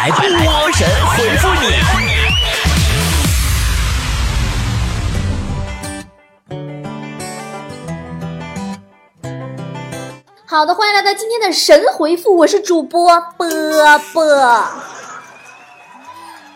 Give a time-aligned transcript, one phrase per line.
[0.00, 1.66] 来，波神回复你。
[10.46, 13.46] 好的，欢迎来到今天的神回复，我是主播波
[14.14, 14.24] 波。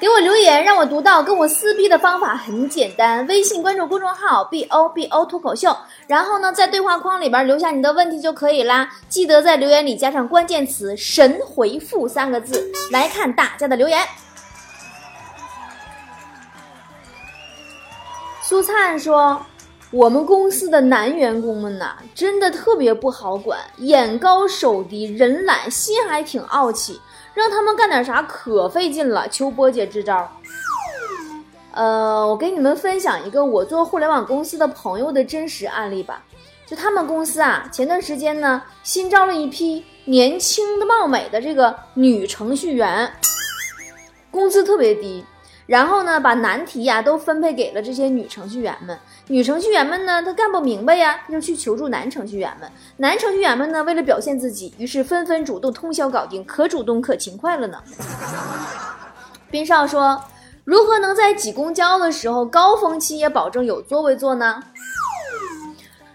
[0.04, 1.22] 给我留言，让我读到。
[1.22, 5.74] 跟我撕逼的方法很简单，微信关注公众号 “b o b o” 脱口秀，
[6.06, 8.86] 然后呢，在对话框里边留下你的问题就可以啦。
[9.08, 12.70] 记得在留言里加上关键词“神回复”三个字。
[12.90, 13.98] 来看大家的留言。
[18.42, 19.40] 苏灿说。
[19.94, 27.00] 我们公司的男员工们呐，真的特别不好管，眼高手低，人懒，心还挺傲气，
[27.32, 29.28] 让他们干点啥可费劲了。
[29.28, 30.28] 求波姐支招。
[31.70, 36.24] 呃，我给你们分享一个我做互联网公司的朋友的真实案例吧。
[36.66, 43.12] 就他们公司啊，前段时间呢，新招了一批年轻的貌美的这个女程序员，
[44.32, 45.24] 工资特别低。
[45.66, 48.98] 然后呢，把难题呀都分配给了这些女程序员们。
[49.26, 52.70] 女程序员们呢，她干不明白呀，她就去求助男程序员们。
[52.98, 57.78] 男程序员们呢，为了表现自己，于是纷纷主动通宵搞定，可主动可勤快了呢。
[59.50, 60.22] 斌少说
[60.64, 64.62] ：“如何能在挤公交的时候，高峰期也保证有座位坐呢？”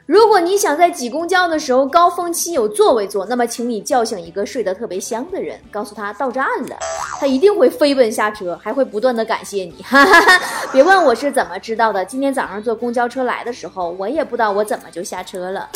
[0.09, 6.75] 如果你想在挤公交的时候高峰期有座位坐，那么请你叫醒一个睡得特别香的人，告诉他到站了，
[7.19, 9.75] 他一定会飞奔下车，还会不断的感谢你。
[9.83, 10.41] 哈哈哈，
[10.73, 15.69] 别问我是怎么知道的，今天早上坐公交车来的时候，我也不知道我怎么就下车了。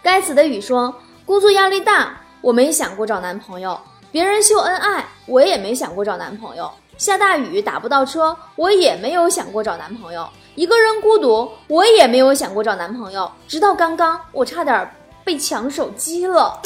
[0.00, 0.94] 该死的雨说，
[1.26, 3.74] 工作压力大，我没想过找男朋友；
[4.12, 10.28] 别人秀恩爱，我也没想过找男朋友；下大雨打不到车，我也没有想过找男朋友。
[10.60, 14.90] 一个人孤独，我也没有想过找男朋友，直到刚刚，我差点
[15.24, 16.60] 被抢手机了。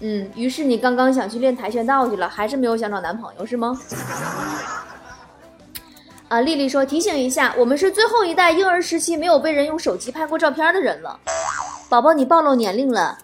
[0.00, 3.80] 嗯，于是你刚刚想去练跆拳道去了，还是没有想找男朋友是吗？
[6.28, 11.18] 啊，丽丽说提醒一下，我们是最后一代婴儿时期没有被人用手机拍过照片的人了。
[11.88, 13.16] 宝宝，你暴露年龄了。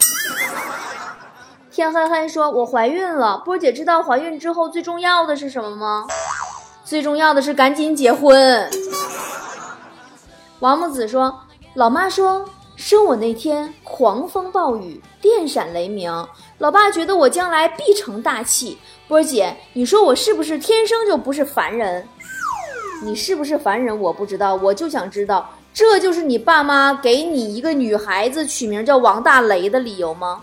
[1.71, 3.37] 天黑黑说，我怀孕了。
[3.45, 6.07] 波姐知道怀孕之后最重要的是什么吗？
[6.87, 8.71] 最重要的是赶紧结婚。
[10.61, 11.41] 王木子说
[11.75, 12.45] ：“老妈说
[12.77, 16.11] 生我那天狂风暴雨，电闪雷鸣。
[16.59, 18.79] 老爸觉得我将来必成大器。
[19.09, 22.09] 波姐，你说我是不是天生就不是凡人？
[23.03, 23.99] 你是不是凡人？
[24.01, 30.43] 我不知道，我就想知道，这就是你爸妈给你一个女孩子取名叫王大雷的理由吗？”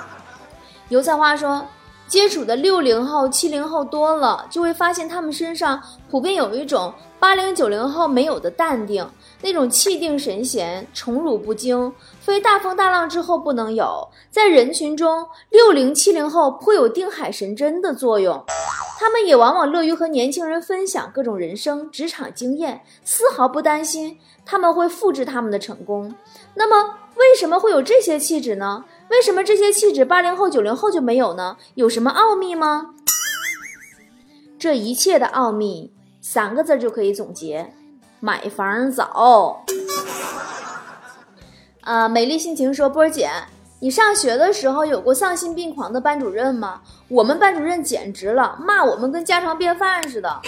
[0.88, 1.66] 油菜花说。
[2.10, 9.08] 接触的六零后、七零后多了，就会发现他们身上普遍有一种八零九零后没有的淡定，
[9.42, 14.08] 那种气定神闲、宠辱不惊，非大风大浪之后不能有。
[14.28, 18.42] 在人群中，六零七零后颇有定海神针的作用，
[18.98, 26.12] 他们也往往乐于和年轻人分享各种人生、职场经验，丝毫不担心他们会复制他们的成功。
[26.54, 28.84] 那么，为什么会有这些气质呢？
[29.10, 31.56] 为什么这些气质八零后、九零后就没有呢？
[31.74, 32.94] 有什么奥秘吗？
[34.56, 37.74] 这一切的奥秘三个字就可以总结：
[38.20, 39.64] 买房早。
[41.80, 43.28] 啊，美丽心情说，波儿姐，
[43.80, 46.80] 你上学的时候有过丧心病狂的班主任吗？
[47.08, 50.40] 我们班主任简直了，骂我们跟家常便饭似的。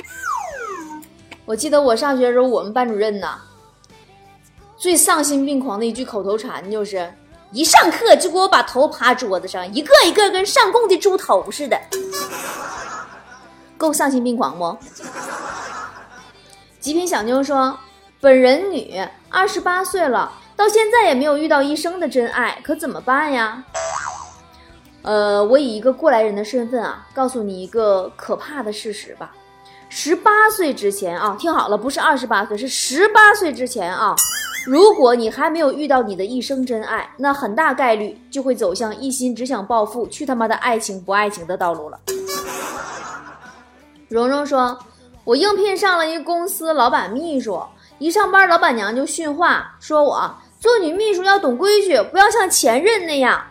[1.44, 3.38] 我记得我上学的时候，我们班主任呐，
[4.76, 7.12] 最丧心病狂的一句口头禅就是。
[7.52, 11.78] 一上课就给我把头趴桌子上，一个一个跟上供的猪头似的，
[13.76, 14.76] 够丧心病狂不？
[16.80, 17.78] 极品小妞说
[18.20, 23.62] ：“本人女，二十八岁了，到现在也没有遇到一生的真爱，可怎么办呀？”
[25.02, 29.30] 呃，我以一个过来人的身份啊，告诉你一个可怕的事实吧：
[29.90, 34.16] 十八岁之前啊，听好了，不是二十八岁，是十八岁之前啊。
[34.64, 41.98] 如果你还没有遇到你的一生真爱，那很大概率就会走向一心只想暴富、去他妈的爱情不爱情的道路了。
[44.08, 44.78] 蓉蓉说
[45.24, 47.60] ：“我应聘上了一公司老板秘书，
[47.98, 53.42] 一上班老板娘就训话，说我做女秘书要懂规矩，不要像前任那样。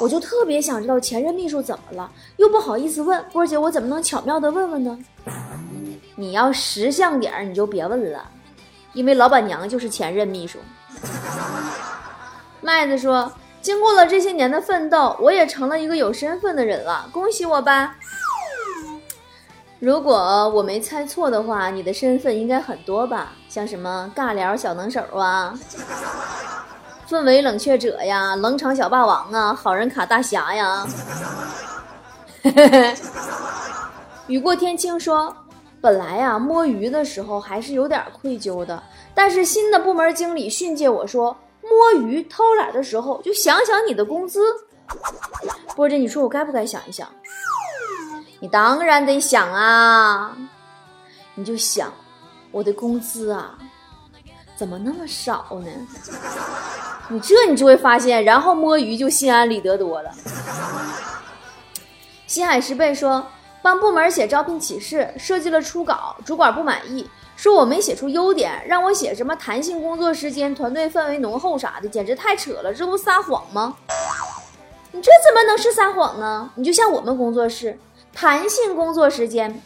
[0.00, 4.98] 我就特别想知道前任秘书怎么了，又不好意思问波姐，我怎么能巧妙的问问呢？
[6.16, 8.30] 你要识相点儿，你就别问了。”
[8.96, 10.58] 因为老板娘就是前任秘书。
[12.62, 17.94] 麦子说：“经过了这些年的奋斗，我也成了一个有身份的人了，恭喜我吧！
[19.78, 23.32] 如果我没猜错的话，你的身份应该很多吧？
[23.50, 25.52] 像什么尬聊小能手啊，
[27.06, 30.86] 氛围冷却者呀，冷场小霸王啊，好人卡大侠呀。
[34.26, 35.36] ”雨过天晴说，
[35.86, 38.82] 本来呀摸鱼的时候还是有点愧疚的，
[39.14, 44.40] 但是新的部门经理训诫我说，摸鱼偷懒的时候就想想你的工资。
[45.76, 47.08] 波姐，你说我该不该想一想？
[48.40, 50.36] 你当然得想啊，
[51.36, 51.92] 你就想
[52.50, 53.56] 我的工资啊，
[54.56, 55.70] 怎么那么少呢？
[57.08, 60.10] 你这你就会发现，然后摸鱼就心安理得多了。
[62.26, 63.24] 西海石贝说，
[63.66, 67.04] 帮部门写招聘启事，设计了初稿，主管不满意，
[67.34, 73.74] 说我没写出优点，让我写什么弹性工作时间、团队氛围浓厚啥的，简直太扯了，这不撒谎吗？
[74.92, 76.48] 你这怎么能是撒谎呢？
[76.54, 77.76] 你就像我们工作室，
[78.14, 79.60] 弹性工作时间，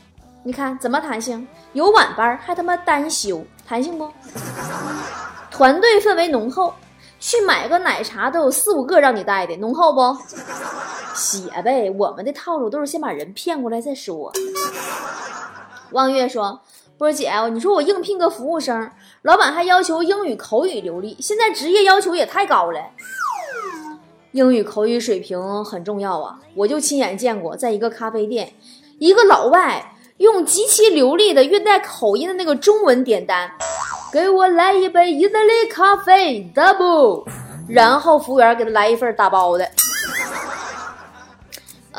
[0.44, 1.46] 你看怎么弹性？
[1.74, 4.10] 有晚班还他妈单休，弹性不？
[5.50, 6.72] 团队氛围浓厚。
[7.18, 10.00] 去买个奶茶都有四五个让你带的，浓厚不？
[11.14, 14.32] 写呗，我们的套路都是先把人骗过来再说。
[15.92, 16.60] 望月说
[16.96, 18.90] ：“波姐，你说我应聘个服务生，
[19.22, 22.80] 老板还要求英语口语流利，现在职业要求也太高了。
[24.32, 26.38] 英语口语水平很重要啊！
[26.54, 28.52] 我就亲眼见过，在一个咖啡店，
[28.98, 33.50] 一个老外用极其流利的、略带口音的那个中文点单。”
[34.12, 37.24] 给我来一杯意大利咖啡，double，
[37.68, 39.70] 然后服务员给他来一份打包的。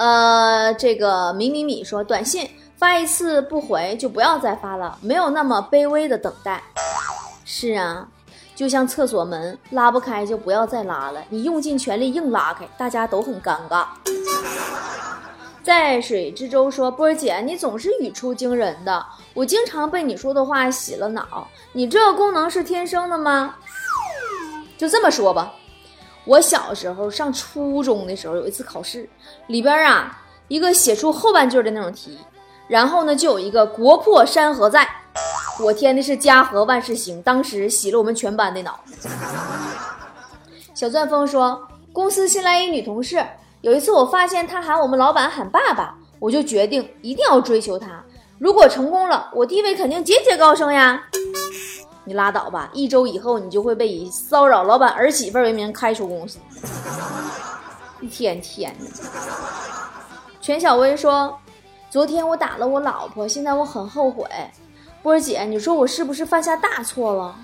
[0.01, 6.63] 呃，这个米米米说，短信发一次不回就不要再发了，没有那么卑微的等待。
[7.45, 8.07] 是啊，
[8.56, 13.86] 就像厕所门拉不开就不要再拉了，你用尽全力硬拉开，大家都很尴尬。
[15.62, 19.06] 在水之舟说：“波儿姐，你总是语出惊人的，
[19.36, 21.47] 我经常被你说的话洗了脑。
[21.74, 23.54] 你这个功能是天生的吗？
[24.80, 25.54] 就这么说吧，
[26.25, 29.09] 我小时候上初中的时候，有一次考试，
[29.47, 32.18] 里边啊一个写出后半句的那种题，
[32.68, 34.88] 然后呢就有一个国破山河在，
[35.59, 38.79] 我填的是家和万事兴，当时洗了我们全班的脑。”
[40.73, 43.23] 小钻风说：“公司新来一女同事。”
[43.62, 48.03] 有一次，我发现她喊我们老板喊爸爸，我就决定一定要追求她。
[48.39, 51.03] 如果成功了，我地位肯定节节高升呀！
[52.03, 56.39] 你拉倒吧，一周以后你就会被以骚扰老板儿媳妇儿为名开除公司。
[58.00, 58.86] 一天天的。
[60.42, 61.38] 全小薇说
[61.92, 64.25] ：“昨天我打了我老婆，现在我很后悔。”
[65.03, 67.36] 波儿姐，你说我是不是犯下大错了？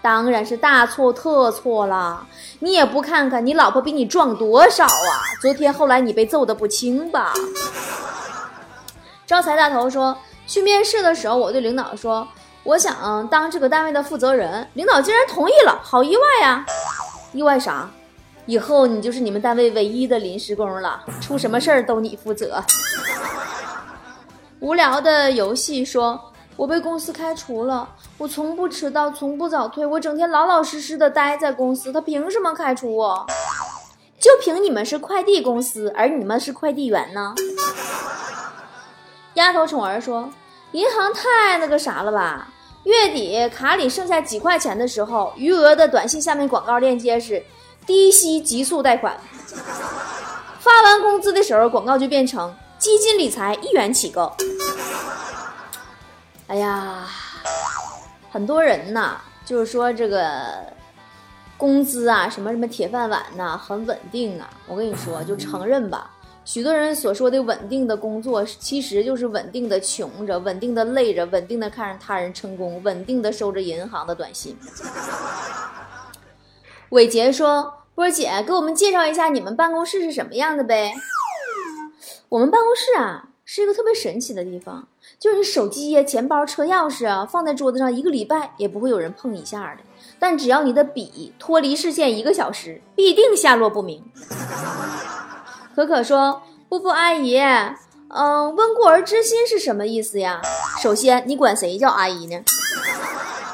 [0.00, 2.26] 当然是大错特错了！
[2.58, 5.10] 你也不看看你老婆比你壮多少啊！
[5.40, 7.32] 昨天后来你被揍得不轻吧？
[9.26, 12.26] 招财大头说，去面试的时候，我对领导说，
[12.64, 16.64] 我想当这个单位的负责人，领导竟然同意了，好意外呀！
[17.32, 17.90] 意外啥？
[18.46, 22.62] 以后你就是你们单位唯一的临时工了，出什么事儿都你负责。
[24.60, 26.28] 无聊的游戏说。
[26.54, 27.88] 我被公司开除了，
[28.18, 33.26] 我从不迟到，从不早退，我整天老老实实的待在公司，他凭什么开除我？
[34.20, 37.34] 就凭你们是快递公司，而你们是快递员呢？
[39.34, 40.28] 丫头宠儿说，
[40.72, 42.51] 银行太那个啥了吧？
[42.84, 47.42] 月底卡里剩下几块钱的时候，余额的短信下面广告链接是
[47.86, 49.16] 低息极速贷款，
[50.58, 54.34] 发完工资的时候，广告就变成基金理财一元起购。
[56.48, 57.06] 哎呀，
[58.30, 60.64] 很多人呐，就是说这个
[61.56, 64.50] 工资啊，什么什么铁饭碗呐，很稳定啊。
[64.66, 66.10] 我跟你说，就承认吧，
[66.44, 74.56] 许多人所说的稳定的工作，其实就是稳定的穷着，稳定的累着，稳定的看着他人成功，稳定的收着银行的短信。
[76.90, 80.92] 伟杰说：“波姐，给我们介绍一下你们办公室是什么样的呗？”
[82.28, 84.88] 我们办公室啊，是一个特别神奇的地方。
[85.18, 89.82] 就是你手机呀、钱包、车钥匙啊，放在桌子上一个礼拜也不会有人碰一下的。
[90.18, 94.02] 但只要你的笔脱离视线一个小时，必定下落不明。
[95.74, 97.38] 可可说：“布布阿姨，
[98.08, 100.40] 嗯，温故而知新是什么意思呀？
[100.80, 102.42] 首先，你管谁叫阿姨呢？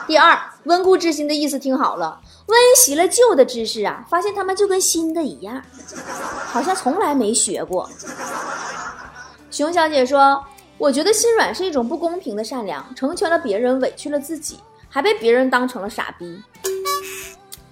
[0.07, 5.63] 第二，温故知新的意思听好了，温习了旧的知识啊，发现他们就跟新的一样，
[6.47, 7.89] 好像从来没学过。”
[9.51, 10.45] 熊小姐说。
[10.79, 16.41] 我觉得心软是一种不公平的善良，成全了别人，委屈了自己，还被别人当成了傻逼。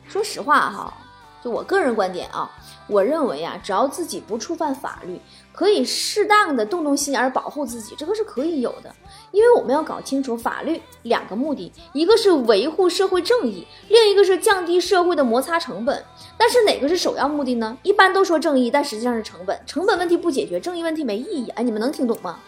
[0.09, 0.93] 说实话哈，
[1.41, 2.51] 就我个人观点啊，
[2.89, 5.21] 我认为啊，只要自己不触犯法律，
[5.53, 8.95] 可以适当的动动心眼保护自己，这个是可以有的。
[9.33, 16.05] 因为我们要搞清楚法律两个目的，一个是维护社会正义，另一个是降低社会的摩擦成本。
[16.39, 17.77] 但是哪个是首要目的呢？
[17.83, 19.61] 一般都说正义，但实际上是成本。
[19.67, 21.49] 成本问题不解决，正义问题没意义。
[21.51, 22.39] 哎，你们能听懂吗？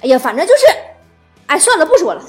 [0.00, 0.66] 哎呀，反正就是，
[1.46, 2.22] 哎，算了，不说了。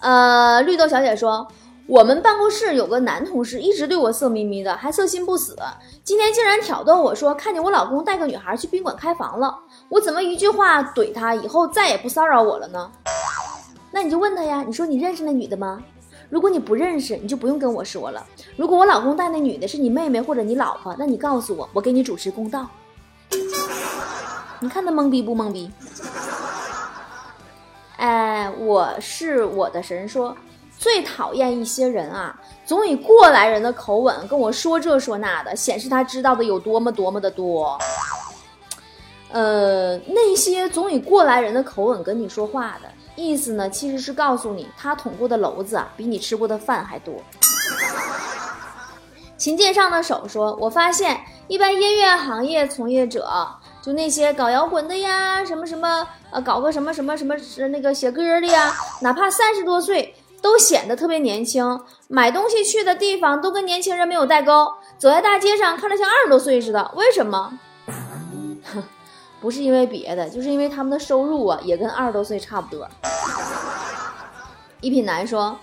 [0.00, 1.46] 呃，绿豆小姐说。
[1.88, 5.56] 我们办公室有个男同事，一直对我色眯眯的，还色心不死。
[6.02, 9.56] 今天竟然挑逗我说，看见我老公带个女孩去宾馆开房了。
[9.88, 12.90] 我怎么一句话怼他，以后再也不骚扰我了呢？
[13.92, 15.80] 那你就问他呀，你说你认识那女的吗？
[16.28, 18.26] 如果你不认识，你就不用跟我说了。
[18.56, 22.66] 如果我老公带那女的是你妹妹或者你老婆，那你告诉我，我给你主持公道。
[24.58, 25.70] 你看他懵逼不懵逼？
[27.98, 30.36] 哎，我是我的神说。
[30.78, 37.78] 最讨厌一些人啊，总以过来人的口吻跟我说这说那的，显示他知道的有多么多么的多。
[39.32, 47.14] 呃，那些总以过来人的口吻跟你说话的意思呢，其实是告诉你他捅过的娄子啊，比你吃过的饭还多。
[49.36, 53.46] 琴键上的手说：“我发现一般音乐行业从业者，
[53.82, 57.34] 就那些搞摇滚的呀，什么什么呃，搞个什么什么什么
[57.68, 60.14] 那个写歌的呀，哪怕三十多岁。”
[60.46, 66.92] 都显得特别年轻，买东西去的地方都跟年轻人没有代沟，走在大街上看着像二十多岁似的。
[66.94, 67.58] 为什么？
[69.40, 72.88] 不是因为别的，就是因为他们的收入啊也跟二十多岁差不多。
[74.80, 75.58] 一品男说：“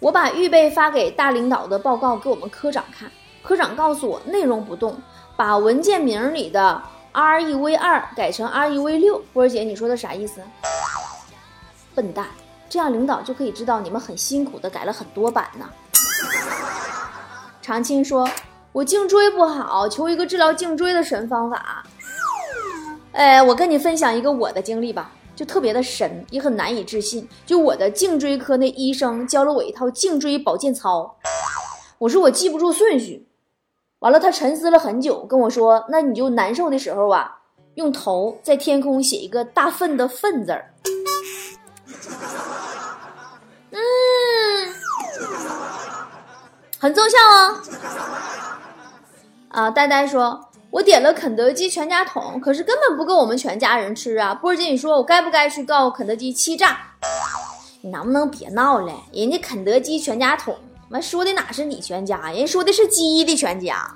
[0.00, 4.96] 我把预备发给大领导的报告给我们科长看，科长告诉我内容不动，
[5.36, 9.22] 把文件名里的 REV 二改成 REV 六。
[9.34, 10.40] 波儿姐，你说的啥意思？
[11.94, 12.26] 笨蛋。”
[12.70, 15.68] 这样领导就可以知道你们很辛苦的改了很多版呢。
[17.60, 18.30] 长青说
[18.70, 21.84] ：“我颈椎不好，求一个治疗颈椎的神方法。”
[23.12, 27.28] 哎，我跟你分享一个我的经历吧，就特别的神，也很难以置信。
[27.44, 31.16] 就我的颈椎科那医生教了我一套颈椎保健操，
[31.98, 33.26] 我说我记不住顺序，
[33.98, 37.38] 完了他沉思了很久，跟我说：“那你就难受的时候啊，
[37.74, 40.72] 用头在天空写一个大粪的粪字儿。”
[46.80, 47.60] 很奏效哦。
[49.50, 56.78] 啊，呆呆说：“我点了肯德基全家桶，可是根本不够我们全家人吃啊。”波儿姐，你说我该不该去告肯德基欺诈？
[57.82, 58.92] 你能不能别闹了？
[59.12, 60.56] 人家肯德基全家桶，
[60.88, 62.30] 妈说的哪是你全家？
[62.32, 63.86] 人说的是鸡的全家。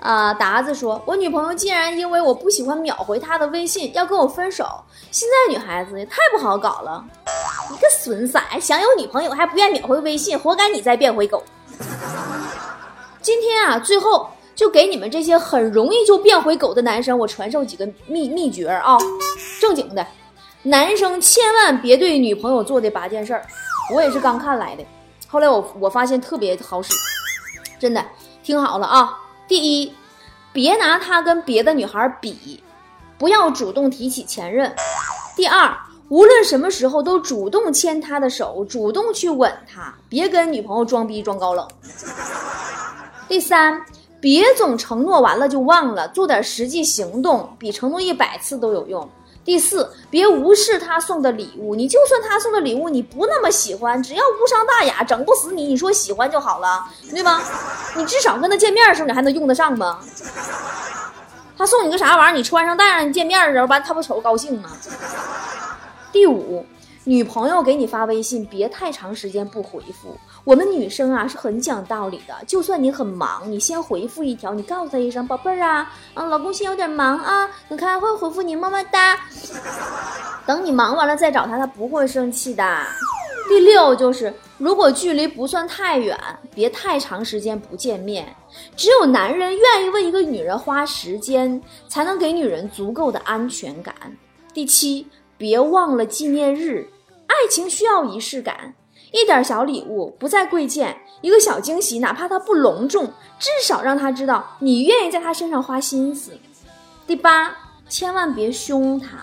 [0.00, 4.84] 啊，达子说：“我女朋友竟然因为我不喜欢秒回她的微信，要跟我分手。
[5.10, 7.02] 现在女孩子也太不好搞了。”
[7.70, 11.42] 你个损色，想有女朋友还不愿秒回微信，活该你再变回狗。
[13.20, 18.98] 今天啊，最后就给你们这些很容易就变回狗的男生，我传授几个秘秘诀啊，
[19.60, 20.06] 正经的，
[20.64, 23.44] 男生千万别对女朋友做的八件事儿。
[23.94, 24.84] 我也是刚看来的，
[25.28, 26.92] 后来我我发现特别好使，
[27.78, 28.04] 真的
[28.42, 29.18] 听好了啊。
[29.48, 29.94] 第一，
[30.52, 32.62] 别拿他跟别的女孩比，
[33.18, 34.74] 不要主动提起前任。
[35.34, 35.74] 第二。
[36.14, 41.66] 无论什么时候都主动牵他的手，主动去吻他，别跟女朋友装逼装高冷。
[43.26, 43.84] 第三，
[44.20, 49.10] 别总承诺完了就忘了，做点实际行动，比承诺一百次都有用。
[49.44, 57.42] 第四，别无视他送的礼物，你就算他送的礼物你不那么喜欢，只要无伤大雅，整不死你，你说喜欢就好了，对吧？
[57.96, 59.98] 你至少跟他见面的时候你还能用得上吧？
[61.58, 64.70] 他送你个啥玩意儿，你穿上戴上，你见面的时候完他不瞅高兴吗？
[66.14, 66.64] 第五，
[67.02, 70.16] 女朋友给你发微信，别太长时间不回复。
[70.44, 79.18] 我们女生啊是很讲道理的，就算你很忙，你先回复一条，你告诉他一声“宝贝儿啊，啊，老公先有点忙啊，你看会回复你，么么哒。”
[80.46, 82.64] 等你忙完了再找他，他不会生气的。
[83.48, 86.16] 第六就是，如果距离不算太远，
[86.54, 88.32] 别太长时间不见面。
[88.76, 93.92] 只有男人愿意为一个女人花时间，才能给女人足够的安全感。
[94.52, 95.04] 第七。
[95.44, 96.88] 别忘了纪念日，
[97.26, 98.72] 爱情需要仪式感，
[99.12, 106.32] 一点小礼物不再贵贱，一个小惊喜，哪怕它不隆重，至少让他知道你愿意在他身上花心思。
[107.06, 107.54] 第八，
[107.90, 109.18] 千万别凶他，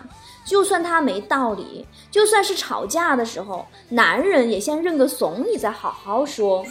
[0.45, 6.63] 就算他没道理，就算是吵架的时候，男人也先认个怂，你再好好说。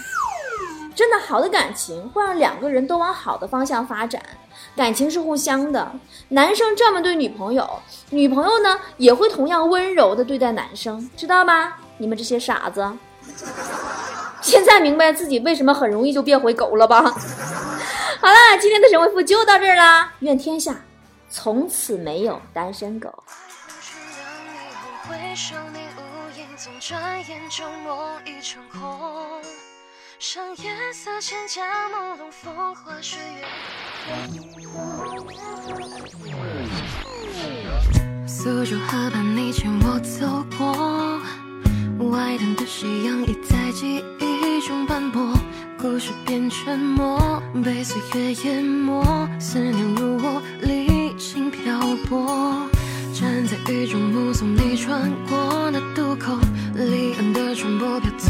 [0.95, 4.23] 真的好的感情会让两个人都往好的方向发展。
[4.76, 5.92] 感情是互相的，
[6.28, 7.68] 男生这么对女朋友，
[8.10, 11.74] 女朋友呢也会同样温柔的对待男生，知道吗？
[11.98, 12.90] 你们这些傻子，
[14.40, 17.02] 现在明白自己为什么很容易就变回狗了吧？
[18.20, 20.74] 好了，今天的神回复就到这儿啦，愿天下
[21.28, 23.22] 从此没有单身狗。
[30.22, 33.42] 赏夜色千家朦胧，风花雪月。
[38.26, 41.18] 苏州河畔，你牵我走过，
[42.10, 45.32] 外滩的夕阳已在记忆中斑驳，
[45.78, 49.02] 故事变沉默，被岁月淹没，
[49.38, 52.68] 思念如我历经漂泊，
[53.18, 55.89] 站在雨中目送你穿过那。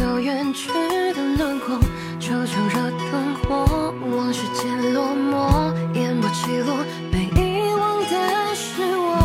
[0.00, 0.70] 走远去
[1.12, 1.78] 的轮廓，
[2.18, 6.74] 球球热灯火，往事渐落寞，烟波起落，
[7.12, 9.20] 被遗忘的是我。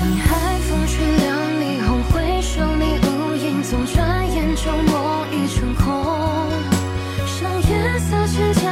[0.00, 0.24] 当海
[0.60, 1.26] 风吹凉，
[1.60, 5.84] 霓虹回首，你无影踪，转眼旧梦已成空。
[7.26, 7.36] 上
[7.68, 8.64] 夜色千家